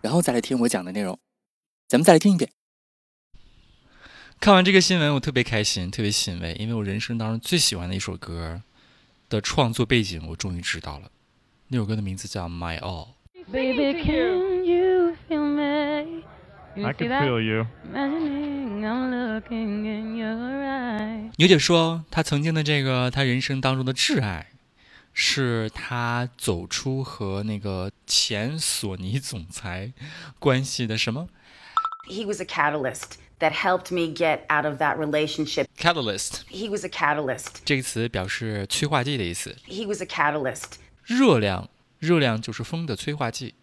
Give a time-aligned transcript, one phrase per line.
[0.00, 1.18] 然后再来听我讲的内容，
[1.88, 2.50] 咱们再来听一遍。
[4.40, 8.62] 看完这个新闻，我特别开心，特别欣慰，因为我人生当中最喜欢的一首歌
[9.28, 11.10] 的创作背景，我终于知道了。
[11.66, 13.08] 那首歌的名字叫《My All》。
[13.52, 16.22] Baby, can you feel me?
[16.76, 17.66] I can feel you.
[17.92, 18.80] I'm
[19.10, 21.32] looking in your eyes.
[21.36, 24.46] 牛姐说，她曾经的这个，她人生当中的挚爱。
[25.17, 29.93] 是他走出和那个前索尼总裁
[30.39, 31.27] 关系的什么？
[32.09, 35.67] He was a catalyst that helped me get out of that relationship.
[35.77, 36.41] Catalyst.
[36.49, 37.61] He was a catalyst.
[37.63, 39.55] 这个词表示催化剂的意思。
[39.67, 40.73] He was a catalyst.
[41.05, 43.55] 热量，热量就是风的催化剂。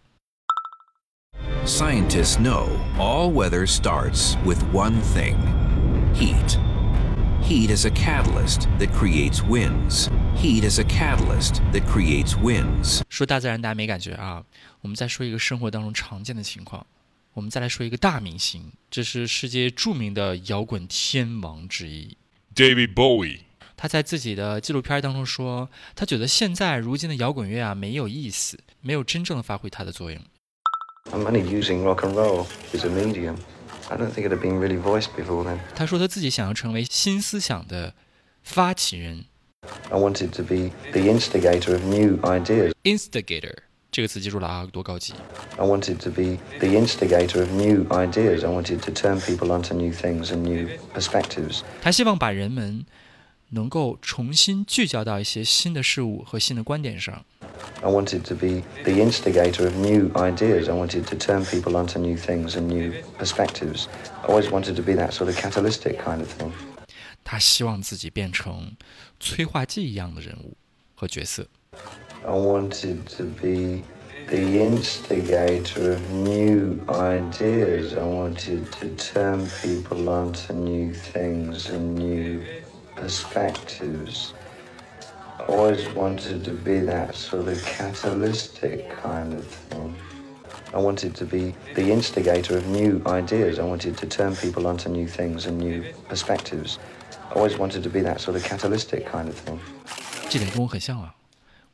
[1.65, 5.35] Scientists know all weather starts with one thing
[6.15, 6.57] heat.
[7.48, 10.10] Heat is a catalyst that creates winds.
[10.34, 13.02] Heat is a catalyst that creates winds.
[13.08, 14.42] 说大自然大家没感觉啊，
[14.80, 16.84] 我们再说一个生活当中常见的情况。
[17.34, 22.16] 我们再来说一个大明星，这是世界著名的摇滚天王之一
[22.52, 23.42] ，David Bowie。
[23.76, 30.20] 他在自己的纪录片当中说，他觉得现在如今的摇滚乐啊没有意思，没有真正的发挥它的作用。
[31.12, 33.36] I'm only using rock and roll as a medium.
[33.88, 35.58] I don't think it had been really voiced before then.
[35.74, 37.94] 他说他自己想要成为新思想的
[38.42, 39.24] 发起人。
[39.90, 42.72] I wanted to be the instigator of new ideas.
[42.82, 43.54] Instigator
[43.92, 45.14] 这个词记住了啊，多高级。
[45.56, 48.44] I wanted to be the instigator of new ideas.
[48.44, 51.62] I wanted to turn people onto new things and new perspectives.
[51.80, 52.84] 他希望把人们
[53.50, 57.24] 能够重新聚焦到一些新的事物和新的观点上。
[57.83, 60.69] I wanted to be the instigator of new ideas.
[60.69, 63.87] I wanted to turn people onto new things and new perspectives.
[64.21, 66.53] I always wanted to be that sort of catalytic kind of thing.
[67.23, 68.75] 他希望自己变成
[69.19, 70.55] 催化剂一样的人物
[70.95, 71.47] 和角色。
[72.23, 73.83] I wanted to be
[74.27, 77.93] the instigator of new ideas.
[77.97, 82.41] I wanted to turn people onto new things and new
[82.95, 84.33] perspectives.
[85.39, 89.95] I always wanted to be that sort of catalytic kind of thing.
[90.73, 93.59] I wanted to be the instigator of new ideas.
[93.59, 96.77] I wanted to turn people onto new things and new perspectives.
[97.29, 99.59] I always wanted to be that sort of catalytic kind of thing.
[100.29, 101.15] 这点跟我很像啊！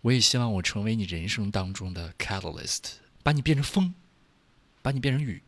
[0.02, 3.94] 我也希望我成为你人生当中的 catalyst，把你变成风，
[4.82, 5.44] 把你变成雨。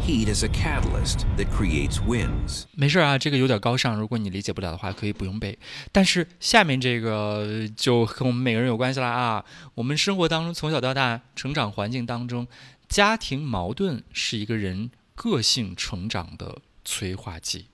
[0.00, 2.64] Heat is a catalyst that creates winds。
[2.74, 5.58] 没事啊，这个有点高尚，如果你理解不了的话，可以不用背。
[5.92, 9.42] 但是下面这个就和我们每个人有关系了啊！
[9.74, 12.46] 我们生活当中从小到大成长环境当中，
[12.86, 17.68] 家庭矛盾是一个人个性成长的催化剂。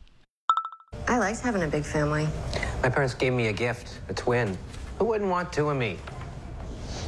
[1.06, 2.28] I liked having a big family.
[2.80, 4.56] My parents gave me a gift, a twin.
[4.98, 5.96] Who wouldn't want two of me?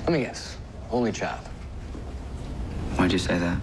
[0.07, 0.57] Let me guess.
[0.91, 1.47] Only child.
[2.97, 3.59] Why'd you say that?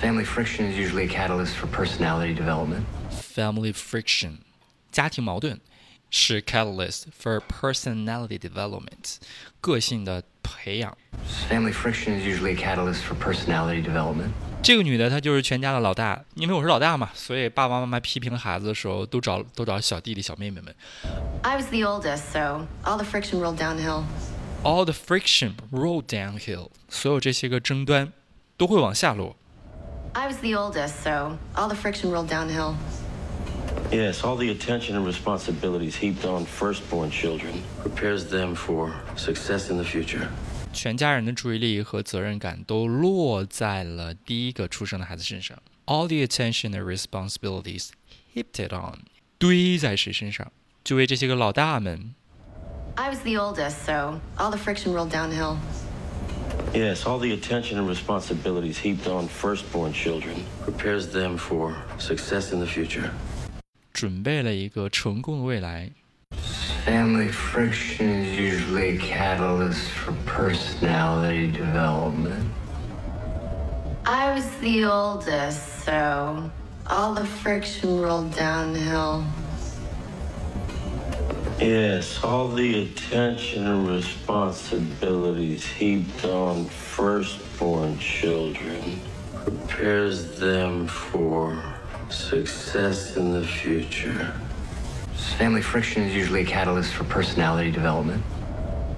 [0.00, 2.84] Family friction is usually a catalyst for personality development.
[3.10, 4.38] Family friction，
[4.90, 5.60] 家庭矛盾
[6.10, 9.16] 是 catalyst for personality development，
[9.60, 10.96] 个性的培养。
[11.48, 14.30] Family friction is usually a catalyst for personality development.
[14.62, 20.74] 这个女的她就是全家的老大，因为我是老大嘛，所以爸爸妈妈批评孩子的时候都找都找小弟弟小妹妹们。
[21.42, 24.04] I was the oldest, so all the friction rolled downhill.
[24.62, 28.12] All the friction rolled downhill，所有这些个争端
[28.58, 29.36] 都会往下落。
[30.14, 32.74] I was the oldest, so all the friction rolled downhill.
[33.92, 39.76] Yes, all the attention and responsibilities heaped on firstborn children prepares them for success in
[39.76, 40.28] the future.
[40.72, 45.58] 全家人的注意力和责任感都落在了第一个出生的孩子身上。
[45.86, 47.90] All the attention and responsibilities
[48.32, 49.04] heaped it on，
[49.38, 50.52] 堆在谁身上？
[50.84, 52.14] 就为这些个老大们。
[52.94, 55.56] I was the oldest, so all the friction rolled downhill.
[56.74, 62.60] Yes, all the attention and responsibilities heaped on firstborn children prepares them for success in
[62.60, 63.10] the future.
[63.92, 65.90] 准备了一个成功的未来。
[66.86, 72.46] Family friction is usually a catalyst for personality development.
[74.06, 76.50] I was the oldest, so
[76.86, 79.24] all the friction rolled downhill.
[81.59, 88.99] Yes, all the attention and responsibilities heaped on firstborn children
[89.33, 91.63] prepares them for
[92.09, 94.33] success in the future.
[95.37, 98.21] Family friction is usually a catalyst for personality development.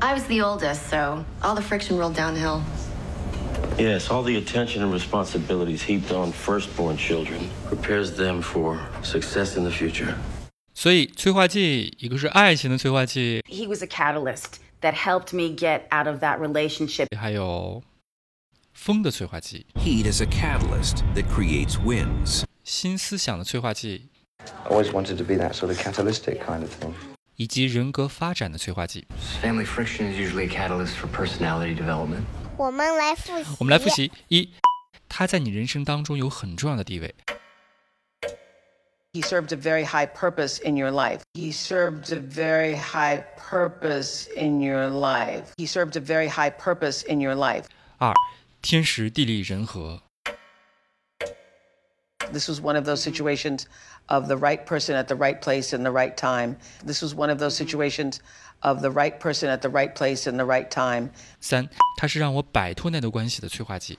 [0.01, 2.63] I was the oldest, so all the friction rolled downhill.
[3.77, 9.63] Yes, all the attention and responsibilities heaped on firstborn children prepares them for success in
[9.63, 10.17] the future.
[10.79, 17.07] 所以催化剂，一个是爱情的催化剂，He was a catalyst that helped me get out of that relationship.
[17.17, 17.81] 还有
[18.73, 22.43] 风的催化剂，Heat is a catalyst that creates winds.
[22.63, 24.09] 新思想的催化剂
[24.65, 26.93] ，I always wanted to be that sort of catalytic kind of thing.
[27.37, 29.07] 以及人格发展的催化剂。
[29.41, 32.21] Family friction is usually a catalyst for personality development.
[32.55, 33.49] 我们来复习。
[33.57, 33.89] 我们来复。
[33.89, 34.51] 习：一，
[35.09, 37.09] 它在你人生当中有很重要的地位；
[39.16, 41.22] He served a very high purpose in your life.
[41.34, 45.52] He served a very high purpose in your life.
[45.58, 47.66] He served a very high purpose in your life.
[47.98, 48.14] 二，
[48.62, 50.00] 天时地利人和；
[52.32, 53.66] This was one of those situations
[54.06, 56.56] of the right person at the right place in the right time.
[56.82, 58.20] This was one of those situations
[58.62, 61.10] of the right person at the right place in the right time.
[61.40, 61.68] 三，
[61.98, 63.98] 它是让我摆脱那段关系的催化剂；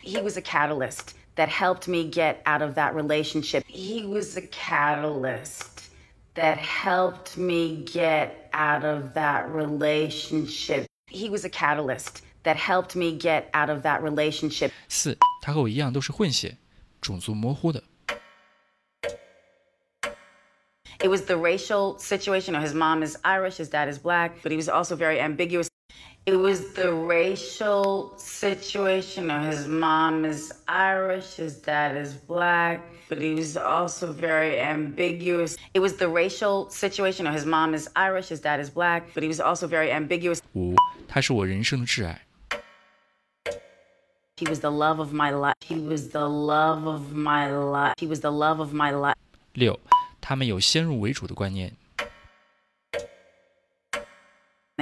[0.00, 3.64] He was a catalyst that helped me get out of that relationship.
[3.66, 5.90] He was a catalyst
[6.34, 10.86] that helped me get out of that relationship.
[11.08, 14.70] He was a catalyst that helped me get out of that relationship.
[14.88, 16.56] 四，它和我一样都是混血，
[17.00, 17.82] 种族模糊的；
[21.00, 22.54] It was the racial situation.
[22.60, 25.68] His mom is Irish, his dad is black, but he was also very ambiguous.
[26.26, 29.30] It was the racial situation.
[29.30, 35.56] His mom is Irish, his dad is black, but he was also very ambiguous.
[35.72, 37.24] It was the racial situation.
[37.32, 40.42] His mom is Irish, his dad is black, but he was also very ambiguous.
[40.54, 40.74] 五，
[41.08, 42.18] 它是我人生的挚爱；
[44.36, 45.54] He was the love of my life.
[45.66, 47.94] He was the love of my life.
[47.96, 49.16] He was the love of my life.
[49.54, 49.80] 六，
[50.20, 51.70] 他们有先入为主的观念；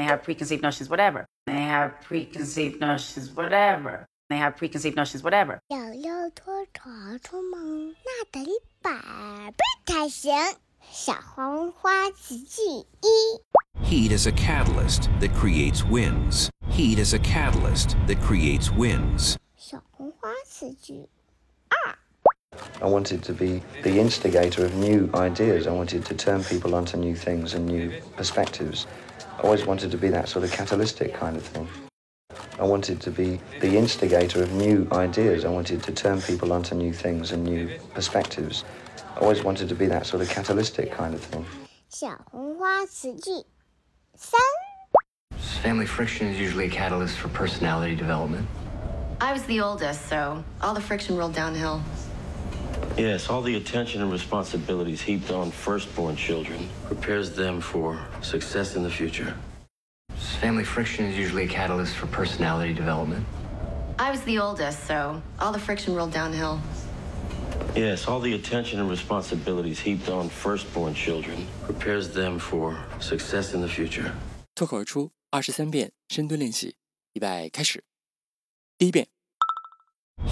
[0.00, 1.26] They have preconceived notions, whatever.
[1.46, 4.06] They have preconceived notions, whatever.
[4.28, 5.58] They have preconceived notions, whatever.
[5.68, 8.44] 想要多抓住梦，那得
[8.82, 8.90] 百
[9.52, 10.32] 倍才行。
[10.90, 12.62] 小黄花词句
[13.02, 13.40] 一，
[13.84, 16.48] Heat is a catalyst that creates winds.
[16.70, 19.36] Heat is a catalyst that creates winds.
[19.56, 21.08] 小红花词句
[22.80, 25.66] I wanted to be the instigator of new ideas.
[25.66, 28.86] I wanted to turn people onto new things and new perspectives.
[29.40, 31.68] I always wanted to be that sort of catalytic kind of thing.
[32.58, 35.44] I wanted to be the instigator of new ideas.
[35.44, 38.64] I wanted to turn people onto new things and new perspectives.
[39.14, 41.44] I always wanted to be that sort of catalytic kind of thing.
[41.88, 43.44] 小红花词句
[44.16, 44.40] 三，
[45.62, 48.46] Family friction is usually a catalyst for personality development.
[49.20, 51.80] I was the oldest, so all the friction rolled downhill.
[52.96, 58.82] Yes, all the attention and responsibilities heaped on firstborn children prepares them for success in
[58.82, 59.34] the future.
[60.40, 63.24] Family friction is usually a catalyst for personality development.
[63.98, 66.60] I was the oldest, so all the friction rolled downhill.
[67.74, 73.60] Yes, all the attention and responsibilities heaped on firstborn children prepares them for success in
[73.60, 74.12] the future.
[74.54, 76.76] 脱口而出二十三遍深蹲练习，
[77.12, 77.84] 预备开始。
[78.78, 79.08] 第一遍，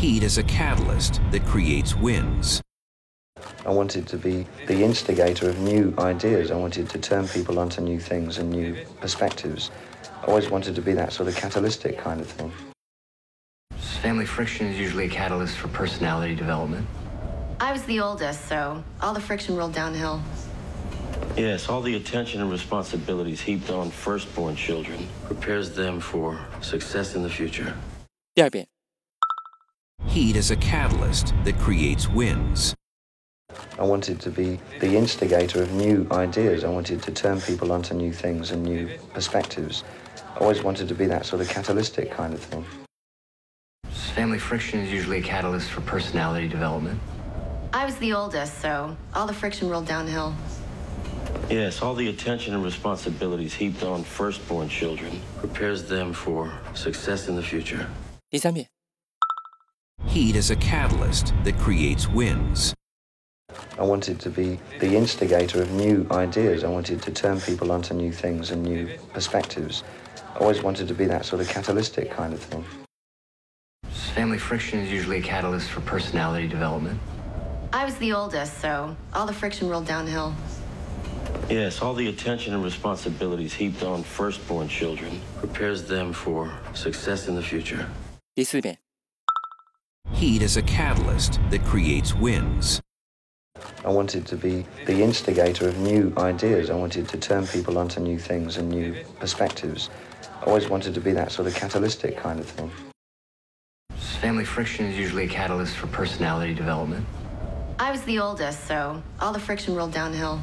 [0.04, 2.60] Heat is a catalyst that creates winds.
[3.64, 6.50] I wanted to be the instigator of new ideas.
[6.50, 9.70] I wanted to turn people onto new things and new perspectives.
[10.22, 12.52] I always wanted to be that sort of catalytic kind of thing.
[14.02, 16.86] Family friction is usually a catalyst for personality development.
[17.58, 20.20] I was the oldest, so all the friction rolled downhill.
[21.34, 27.22] Yes, all the attention and responsibilities heaped on firstborn children prepares them for success in
[27.22, 27.72] the future.
[28.34, 28.68] 第二遍，
[30.14, 32.72] Heat is a catalyst that creates winds.
[33.80, 36.62] I wanted to be the instigator of new ideas.
[36.62, 39.82] I wanted to turn people onto new things and new perspectives.
[40.36, 42.64] I always wanted to be that sort of catalytic kind of thing.
[44.14, 47.00] Family friction is usually a catalyst for personality development.
[47.72, 50.32] I was the oldest, so all the friction rolled downhill.
[51.50, 57.34] Yes, all the attention and responsibilities heaped on firstborn children prepares them for success in
[57.34, 57.84] the future.
[58.30, 58.68] 第三遍，
[60.14, 62.72] Heat is a catalyst that creates winds.
[63.76, 66.62] I wanted to be the instigator of new ideas.
[66.62, 69.82] I wanted to turn people onto new things and new perspectives.
[70.36, 72.64] I always wanted to be that sort of catalytic kind of thing.
[74.14, 77.00] Family friction is usually a catalyst for personality development.
[77.72, 80.32] I was the oldest, so all the friction rolled downhill.
[81.50, 87.34] Yes, all the attention and responsibilities heaped on firstborn children prepares them for success in
[87.34, 87.84] the future.
[88.36, 88.78] 第四遍。
[90.24, 92.80] Heat is a catalyst that creates winds.
[93.84, 96.70] I wanted to be the instigator of new ideas.
[96.70, 99.90] I wanted to turn people onto new things and new perspectives.
[100.40, 102.70] I always wanted to be that sort of catalytic kind of thing.
[104.22, 107.04] Family friction is usually a catalyst for personality development.
[107.78, 110.40] I was the oldest, so all the friction rolled downhill.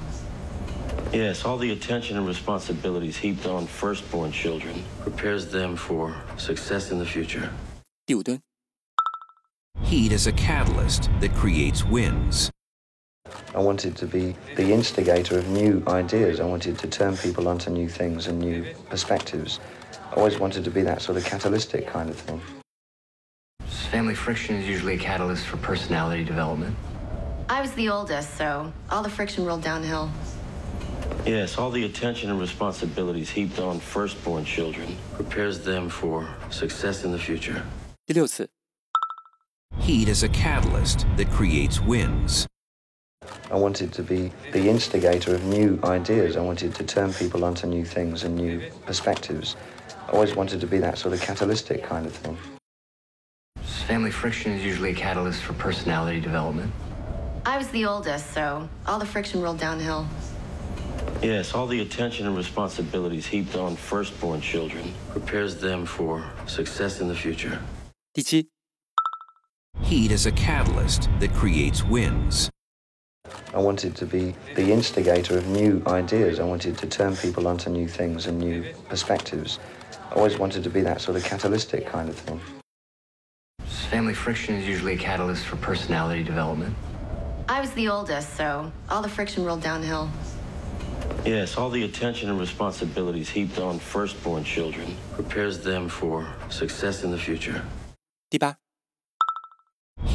[1.11, 6.99] Yes, all the attention and responsibilities heaped on firstborn children prepares them for success in
[6.99, 7.49] the future.
[8.05, 8.39] 第五蹲。
[9.91, 12.49] Heat is a catalyst that creates winds.
[13.53, 16.39] I wanted to be the instigator of new ideas.
[16.39, 19.59] I wanted to turn people onto new things and new perspectives.
[20.09, 22.39] I always wanted to be that sort of catalytic kind of thing.
[23.91, 26.73] Family friction is usually a catalyst for personality development.
[27.49, 30.09] I was the oldest, so all the friction rolled downhill.
[31.25, 37.11] Yes, all the attention and responsibilities heaped on firstborn children prepares them for success in
[37.11, 37.61] the future.
[38.05, 38.49] 第六次。
[39.80, 42.46] Heat is a catalyst that creates winds.
[43.50, 46.36] I wanted to be the instigator of new ideas.
[46.36, 49.54] I wanted to turn people onto new things and new perspectives.
[50.08, 52.36] I always wanted to be that sort of catalytic kind of thing.
[53.86, 56.72] Family friction is usually a catalyst for personality development.
[57.44, 60.06] I was the oldest, so all the friction rolled downhill.
[61.22, 67.06] Yes, all the attention and responsibilities heaped on firstborn children prepares them for success in
[67.06, 67.60] the future.
[68.12, 68.55] 第七。
[69.82, 72.50] Heat is a catalyst that creates winds.
[73.54, 76.40] I wanted to be the instigator of new ideas.
[76.40, 79.58] I wanted to turn people onto new things and new perspectives.
[80.10, 82.40] I always wanted to be that sort of catalytic kind of thing.
[83.90, 86.74] Family friction is usually a catalyst for personality development.
[87.48, 90.10] I was the oldest, so all the friction rolled downhill.
[91.24, 97.10] Yes, all the attention and responsibilities heaped on firstborn children prepares them for success in
[97.10, 97.62] the future.
[98.28, 98.65] 第八。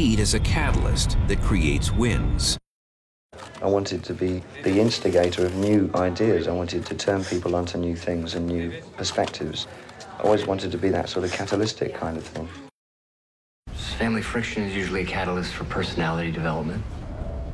[0.01, 2.57] Heat is a catalyst that creates winds.
[3.61, 6.47] I wanted to be the instigator of new ideas.
[6.47, 9.67] I wanted to turn people onto new things and new perspectives.
[10.17, 12.49] I always wanted to be that sort of catalytic kind of thing.
[13.99, 16.83] Family friction is usually a catalyst for personality development.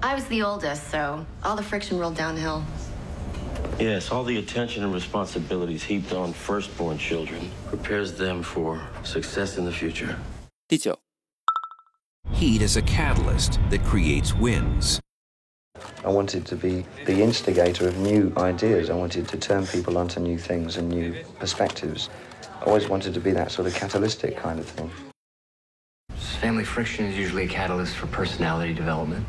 [0.02, 2.64] I was the oldest, so all the friction rolled downhill.
[3.78, 9.66] Yes, all the attention and responsibilities heaped on firstborn children prepares them for success in
[9.66, 10.16] the future.
[10.70, 11.07] 第九。
[12.43, 15.01] Heat is a catalyst that creates winds.
[16.05, 18.91] I wanted to be the instigator of new ideas.
[18.91, 22.11] I wanted to turn people onto new things and new perspectives.
[22.61, 24.91] I always wanted to be that sort of catalytic kind of thing.
[26.41, 29.25] Family friction is usually a catalyst for personality development.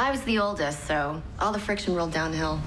[0.00, 2.60] I was the oldest, so all the friction rolled downhill.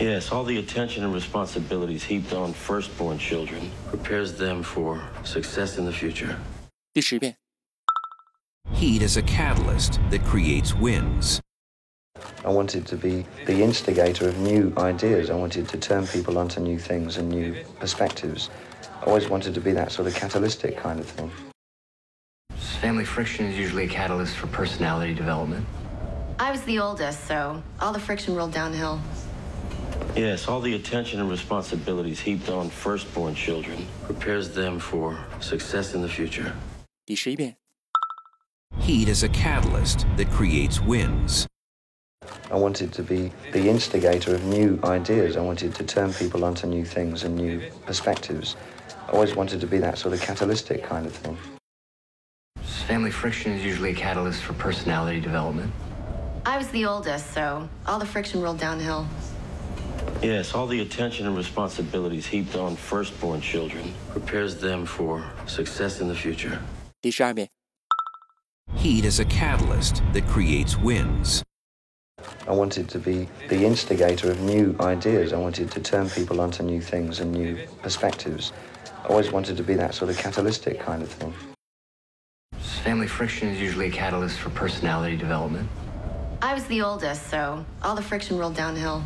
[0.00, 5.84] Yes, all the attention and responsibilities heaped on firstborn children prepares them for success in
[5.84, 6.36] the future.
[6.92, 7.36] 第十遍。
[8.76, 11.40] Heat is a catalyst that creates winds.
[12.44, 15.30] I wanted to be the instigator of new ideas.
[15.30, 18.50] I wanted to turn people onto new things and new perspectives.
[19.00, 21.30] I always wanted to be that sort of catalytic kind of thing.
[22.82, 25.64] Family friction is usually a catalyst for personality development.
[26.38, 29.00] I was the oldest, so all the friction rolled downhill.
[30.14, 36.02] Yes, all the attention and responsibilities heaped on firstborn children prepares them for success in
[36.02, 36.52] the future.
[37.06, 37.56] 第十一遍。
[38.86, 41.48] Heat is a catalyst that creates winds.
[42.52, 45.36] I wanted to be the instigator of new ideas.
[45.36, 48.54] I wanted to turn people onto new things and new perspectives.
[49.08, 51.36] I always wanted to be that sort of catalytic kind of thing.
[52.86, 55.72] Family friction is usually a catalyst for personality development.
[56.44, 59.04] I was the oldest, so all the friction rolled downhill.
[60.22, 66.06] Yes, all the attention and responsibilities heaped on firstborn children prepares them for success in
[66.06, 66.56] the future.
[67.00, 67.48] 第十二遍。
[68.86, 71.42] Heat is a catalyst that creates winds.
[72.46, 75.32] I wanted to be the instigator of new ideas.
[75.32, 78.52] I wanted to turn people onto new things and new perspectives.
[79.02, 81.34] I always wanted to be that sort of catalytic kind of thing.
[82.84, 85.68] Family friction is usually a catalyst for personality development.
[86.40, 89.02] I was the oldest, so all the friction rolled downhill.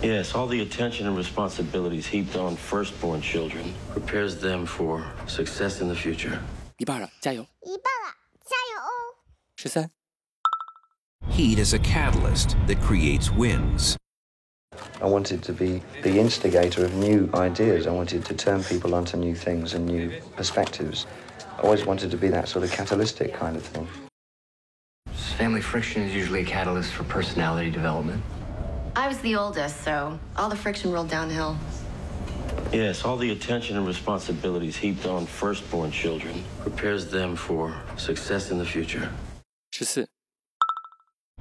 [0.00, 5.88] Yes, all the attention and responsibilities heaped on firstborn children prepares them for success in
[5.88, 6.38] the future.
[6.78, 7.42] 一半了，加油！
[7.42, 7.93] 一半了，加油
[9.65, 9.89] she said.
[11.29, 13.97] Heat is a catalyst that creates winds.
[15.01, 17.87] I wanted to be the instigator of new ideas.
[17.87, 21.07] I wanted to turn people onto new things and new perspectives.
[21.57, 23.87] I always wanted to be that sort of catalytic kind of thing.
[25.37, 28.21] Family friction is usually a catalyst for personality development.
[28.95, 31.57] I was the oldest, so all the friction rolled downhill.
[32.71, 38.59] Yes, all the attention and responsibilities heaped on firstborn children prepares them for success in
[38.59, 39.09] the future.
[39.77, 40.07] 十四、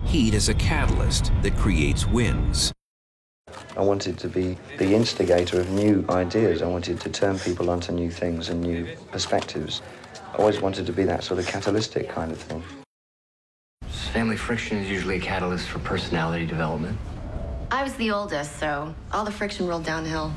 [0.07, 2.73] Heat is a catalyst that creates winds.
[3.77, 6.61] I wanted to be the instigator of new ideas.
[6.61, 9.83] I wanted to turn people onto new things and new perspectives.
[10.33, 12.65] I always wanted to be that sort of catalytic kind of thing.
[14.13, 16.99] Family friction is usually a catalyst for personality development.
[17.71, 20.33] I was the oldest, so all the friction rolled downhill.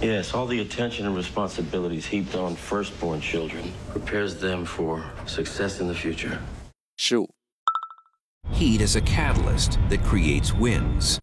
[0.00, 5.86] Yes, all the attention and responsibilities heaped on firstborn children prepares them for success in
[5.86, 6.40] the future.
[7.00, 7.30] 十五、
[8.50, 11.20] Heat is a catalyst that creates winds.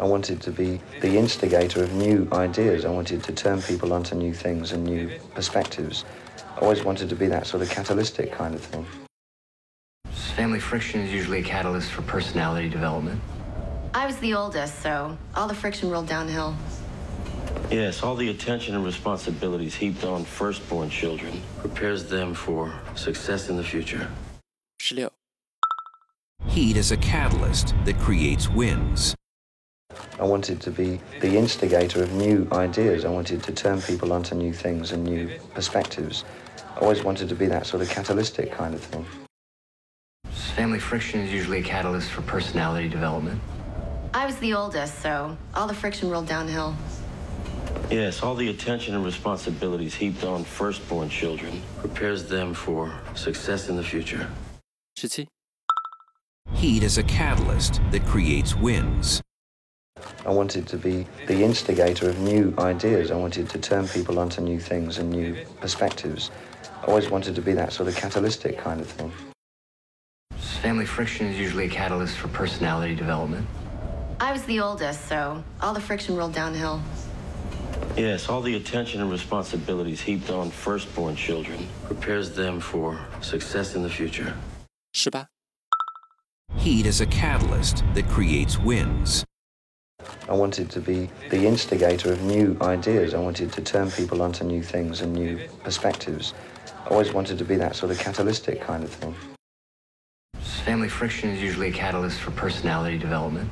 [0.00, 2.84] I wanted to be the instigator of new ideas.
[2.84, 6.04] I wanted to turn people onto new things and new perspectives.
[6.56, 8.84] I always wanted to be that sort of catalytic kind of thing.
[10.34, 13.20] Family friction is usually a catalyst for personality development.
[13.94, 16.56] I was the oldest, so all the friction rolled downhill.
[17.70, 23.56] Yes, all the attention and responsibilities heaped on firstborn children prepares them for success in
[23.56, 24.10] the future.
[24.86, 25.10] 十六、
[26.46, 29.14] Heat is a catalyst that creates winds.
[30.20, 33.06] I wanted to be the instigator of new ideas.
[33.06, 36.24] I wanted to turn people onto new things and new perspectives.
[36.76, 39.06] I always wanted to be that sort of catalytic kind of thing.
[40.54, 43.40] Family friction is usually a catalyst for personality development.
[44.12, 46.76] I was the oldest, so all the friction rolled downhill.
[47.90, 53.76] Yes, all the attention and responsibilities heaped on firstborn children prepares them for success in
[53.76, 54.28] the future.
[54.94, 55.28] 十七、
[56.54, 59.20] Heat is a catalyst that creates winds.
[60.24, 63.10] I wanted to be the instigator of new ideas.
[63.10, 66.30] I wanted to turn people onto new things and new perspectives.
[66.82, 69.12] I always wanted to be that sort of catalytic kind of thing.
[70.62, 73.46] Family friction is usually a catalyst for personality development.
[74.20, 76.80] I was the oldest, so all the friction rolled downhill.
[77.96, 83.82] Yes, all the attention and responsibilities heaped on firstborn children prepares them for success in
[83.82, 84.34] the future.
[84.96, 85.26] 十八、
[86.56, 89.24] Heat is a catalyst that creates winds.
[90.28, 93.12] I wanted to be the instigator of new ideas.
[93.12, 96.32] I wanted to turn people onto new things and new perspectives.
[96.86, 99.16] I always wanted to be that sort of catalytic kind of thing.
[100.64, 103.50] Family friction is usually a catalyst for personality development.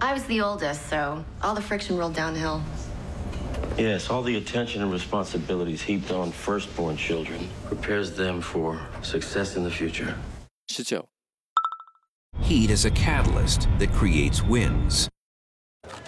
[0.00, 2.62] I was the oldest, so all the friction rolled downhill.
[3.76, 9.64] Yes, all the attention and responsibilities heaped on firstborn children prepares them for success in
[9.64, 10.16] the future.
[10.72, 11.06] 十九、
[12.40, 15.06] Heat is a catalyst that creates winds.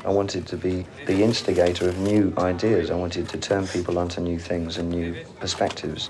[0.06, 2.90] I wanted to be the instigator of new ideas.
[2.90, 6.08] I wanted to turn people onto new things and new perspectives.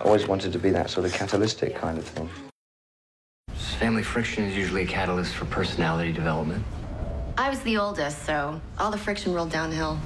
[0.00, 2.28] I always wanted to be that sort of catalytic kind of thing.
[3.78, 6.64] Family friction is usually a catalyst for personality development.
[7.38, 9.96] I was the oldest, so all the friction rolled downhill.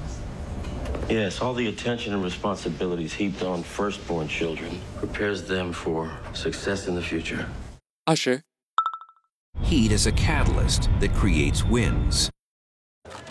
[1.09, 6.93] Yes, all the attention and responsibilities heaped on firstborn children prepares them for success in
[6.93, 7.47] the future.
[8.07, 8.41] 二十、
[9.63, 12.29] Heat is a catalyst that creates winds.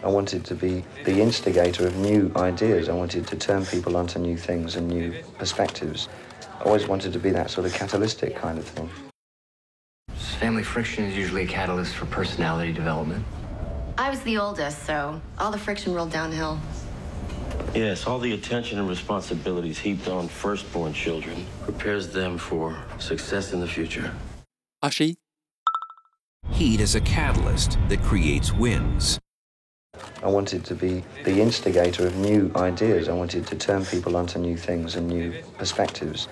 [0.05, 2.91] I wanted to be the instigator of new ideas.
[2.91, 6.11] I wanted to turn people onto new things and new perspectives.
[6.61, 8.91] I always wanted to be that sort of catalytic kind of thing.
[10.41, 13.25] Family friction is usually a catalyst for personality development.
[13.97, 16.61] I was the oldest, so all the friction rolled downhill.
[17.75, 23.61] Yes, all the attention and responsibilities heaped on firstborn children prepares them for success in
[23.61, 24.13] the future.
[24.87, 25.17] Ashi.
[26.51, 29.19] Heat is a catalyst that creates winds.
[30.23, 33.09] I wanted to be the instigator of new ideas.
[33.09, 36.29] I wanted to turn people onto new things and new perspectives.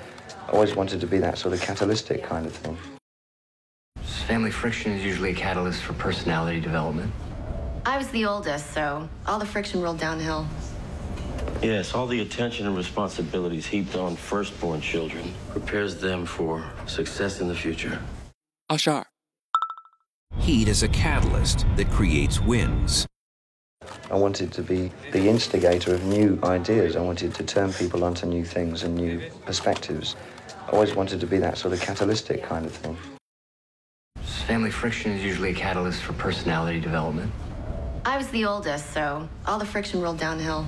[0.47, 2.77] I always wanted to be that sort of catalytic kind of thing.
[4.29, 7.13] Family friction is usually a catalyst for personality development.
[7.87, 10.47] I was the oldest, so all the friction rolled downhill.
[11.63, 17.49] Yes, all the attention and responsibilities heaped on firstborn children prepares them for success in
[17.49, 17.99] the future.
[18.74, 19.04] 二十二、
[20.38, 23.08] Heat is a catalyst that creates winds.
[24.12, 26.96] I wanted to be the instigator of new ideas.
[26.96, 30.16] I wanted to turn people onto new things and new perspectives.
[30.68, 32.96] I always wanted to be that sort of catalytic kind of thing.
[34.46, 37.32] Family friction is usually a catalyst for personality development.
[38.06, 40.68] I was the oldest, so all the friction rolled downhill.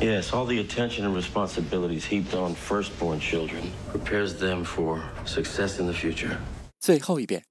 [0.00, 5.86] Yes, all the attention and responsibilities heaped on firstborn children prepares them for success in
[5.86, 6.40] the future.
[6.82, 7.44] 最后一遍。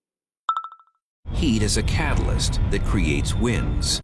[1.33, 3.99] Heat is a catalyst that creates winds.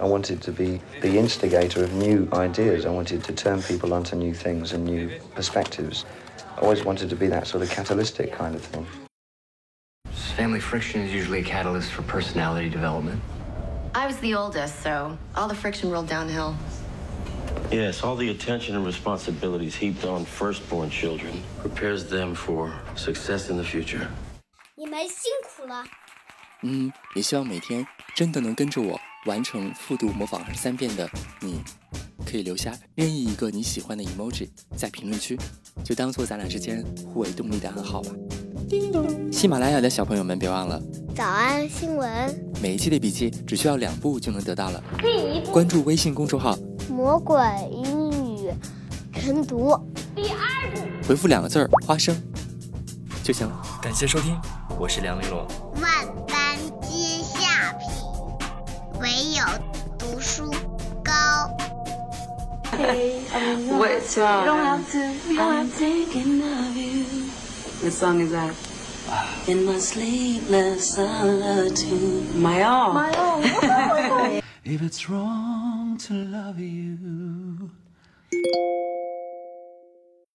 [0.00, 2.86] I wanted to be the instigator of new ideas.
[2.86, 6.04] I wanted to turn people onto new things and new perspectives.
[6.56, 8.86] I always wanted to be that sort of catalytic kind of thing.
[10.36, 13.20] Family friction is usually a catalyst for personality development.
[13.94, 16.56] I was the oldest, so all the friction rolled downhill.
[17.69, 23.57] Yes, all the attention and responsibilities heaped on firstborn children prepares them for success in
[23.57, 24.07] the future.
[24.75, 25.83] 你们辛苦了。
[26.63, 31.09] 嗯，也希望每天真的能跟着我完成复读模仿二十三遍的
[31.41, 31.59] 你，
[32.25, 35.37] 可以留下任意一个你喜欢的 emoji 在评论区，
[35.83, 36.81] 就当做咱俩之间
[37.13, 38.11] 互为动力的暗号吧。
[38.69, 40.81] 叮咚喜马拉雅的小朋友们，别忘了
[41.13, 44.81] 早安新闻，每一期的笔记只需要两步就能得到了。
[44.99, 46.57] 第一步，关注微信公众号
[46.97, 47.37] “魔鬼
[47.71, 48.51] 英语
[49.13, 49.79] 晨读”。
[50.15, 52.19] 第二步，回复两个字儿“花生”
[53.23, 53.61] 就行了。
[53.79, 54.35] 感谢收听，
[54.79, 55.47] 我是梁丽罗。
[55.79, 55.91] 万
[56.27, 57.87] 般皆下品，
[58.99, 59.43] 唯有
[59.99, 60.49] 读书
[61.03, 61.11] 高。
[63.77, 64.43] What song?
[64.43, 64.97] You don't have to.
[65.31, 65.85] You don't have to.
[67.83, 68.55] What song is that?
[69.45, 72.33] In my sleepless solitude.
[72.35, 72.91] My all.
[72.91, 73.43] My all.
[74.65, 75.66] If it's wrong
[75.99, 77.71] to love you.